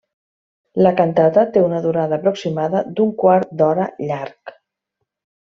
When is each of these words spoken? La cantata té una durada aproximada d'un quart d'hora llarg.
La 0.85 0.93
cantata 1.01 1.43
té 1.57 1.63
una 1.65 1.83
durada 1.83 2.19
aproximada 2.21 2.83
d'un 2.97 3.15
quart 3.25 3.55
d'hora 3.61 3.89
llarg. 4.09 4.59